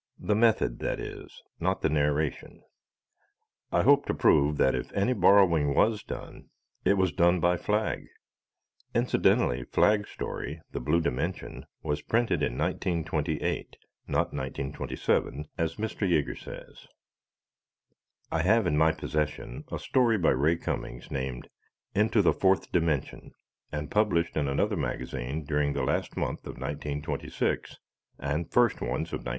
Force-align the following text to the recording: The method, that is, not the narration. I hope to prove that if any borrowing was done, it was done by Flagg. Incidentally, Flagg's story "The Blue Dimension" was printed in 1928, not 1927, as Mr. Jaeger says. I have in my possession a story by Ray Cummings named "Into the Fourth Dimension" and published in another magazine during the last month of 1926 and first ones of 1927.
The 0.17 0.33
method, 0.33 0.79
that 0.79 0.99
is, 0.99 1.43
not 1.59 1.83
the 1.83 1.89
narration. 1.89 2.63
I 3.71 3.83
hope 3.83 4.07
to 4.07 4.15
prove 4.15 4.57
that 4.57 4.73
if 4.73 4.91
any 4.93 5.13
borrowing 5.13 5.75
was 5.75 6.01
done, 6.01 6.49
it 6.83 6.93
was 6.95 7.11
done 7.11 7.39
by 7.39 7.55
Flagg. 7.57 8.07
Incidentally, 8.95 9.63
Flagg's 9.63 10.09
story 10.09 10.59
"The 10.71 10.79
Blue 10.79 11.01
Dimension" 11.01 11.67
was 11.83 12.01
printed 12.01 12.41
in 12.41 12.57
1928, 12.57 13.77
not 14.07 14.33
1927, 14.33 15.45
as 15.59 15.75
Mr. 15.75 16.09
Jaeger 16.09 16.33
says. 16.35 16.87
I 18.31 18.41
have 18.41 18.65
in 18.65 18.79
my 18.79 18.91
possession 18.93 19.65
a 19.71 19.77
story 19.77 20.17
by 20.17 20.31
Ray 20.31 20.55
Cummings 20.55 21.11
named 21.11 21.47
"Into 21.93 22.23
the 22.23 22.33
Fourth 22.33 22.71
Dimension" 22.71 23.35
and 23.71 23.91
published 23.91 24.35
in 24.35 24.47
another 24.47 24.75
magazine 24.77 25.45
during 25.45 25.73
the 25.73 25.83
last 25.83 26.17
month 26.17 26.47
of 26.47 26.57
1926 26.57 27.77
and 28.17 28.51
first 28.51 28.81
ones 28.81 29.13
of 29.13 29.21
1927. 29.21 29.27